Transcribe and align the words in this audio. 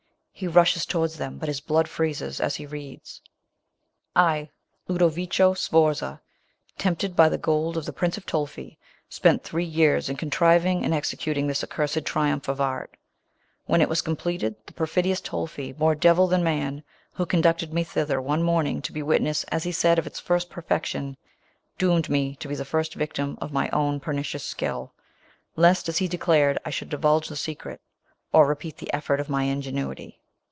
He 0.33 0.47
rushes 0.47 0.87
towards 0.87 1.17
them; 1.19 1.37
but 1.37 1.49
his 1.49 1.61
blood 1.61 1.87
freezes 1.87 2.41
as 2.41 2.55
he 2.55 2.65
reads:—" 2.65 3.21
I, 4.15 4.49
Ludovico 4.87 5.53
Sforza, 5.53 6.19
tempted 6.79 7.15
by 7.15 7.29
the 7.29 7.37
gold 7.37 7.77
of 7.77 7.85
the 7.85 7.93
Prince 7.93 8.17
of 8.17 8.25
Tolfi, 8.25 8.79
spent 9.07 9.43
three 9.43 9.65
years 9.65 10.09
in 10.09 10.15
contriving 10.15 10.83
and 10.83 10.95
exe 10.95 11.13
cutiug'this 11.13 11.63
accursed 11.63 12.03
triumph 12.05 12.47
of 12.47 12.57
my 12.57 12.65
art. 12.65 12.97
When 13.67 13.83
it 13.83 13.87
Avas 13.89 14.03
completed, 14.03 14.55
the 14.65 14.73
perfidious 14.73 15.21
Tolfi, 15.21 15.77
more 15.77 15.93
devil 15.93 16.27
thai* 16.27 16.37
man, 16.41 16.83
who 17.13 17.27
conducted 17.27 17.71
me 17.71 17.83
hither 17.83 18.19
one 18.19 18.41
room 18.41 18.65
ing, 18.65 18.81
to 18.81 18.91
be 18.91 19.01
Avitness, 19.03 19.45
as 19.51 19.63
he 19.63 19.71
said, 19.71 19.99
of 19.99 20.07
its 20.07 20.19
perfection, 20.21 21.17
doomed 21.77 22.09
me 22.09 22.35
to 22.37 22.47
be 22.47 22.55
the 22.55 22.65
first 22.65 22.95
victim 22.95 23.37
of 23.39 23.53
my 23.53 23.69
OAVU 23.69 24.01
pernicious 24.01 24.43
skill; 24.43 24.91
lest, 25.55 25.87
as 25.87 25.99
he 25.99 26.07
declared, 26.07 26.57
I 26.65 26.71
should 26.71 26.89
divulge 26.89 27.27
the 27.27 27.35
secret, 27.35 27.79
or 28.33 28.47
repeat 28.47 28.77
the 28.77 28.91
effort 28.91 29.19
of 29.19 29.29
my 29.29 29.43
ingenuity. 29.43 30.17